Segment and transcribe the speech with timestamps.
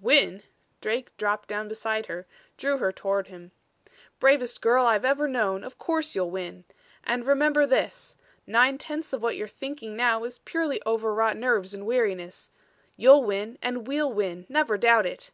[0.00, 0.42] "Win?"
[0.80, 3.52] Drake dropped down beside her, drew her toward him.
[4.18, 6.64] "Bravest girl I've known of course you'll win.
[7.04, 8.16] And remember this
[8.48, 12.50] nine tenths of what you're thinking now is purely over wrought nerves and weariness.
[12.96, 15.30] You'll win and we'll win, never doubt it."